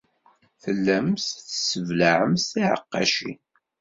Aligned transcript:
Tellamt 0.63 1.23
tesseblaɛemt 1.47 2.47
tiɛeqqacin. 2.51 3.37